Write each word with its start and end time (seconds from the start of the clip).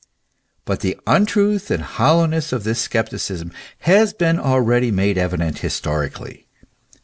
But 0.65 0.79
the 0.79 0.97
untruth 1.05 1.69
and 1.69 1.83
hollowness 1.83 2.51
of 2.51 2.63
this 2.63 2.81
scepticism 2.81 3.51
has 3.81 4.13
been 4.13 4.39
already 4.39 4.89
made 4.89 5.15
evident 5.15 5.59
historically. 5.59 6.47